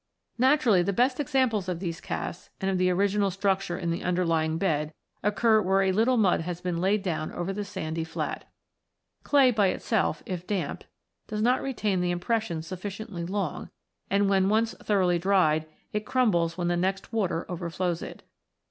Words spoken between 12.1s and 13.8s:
im pressions sufficiently long,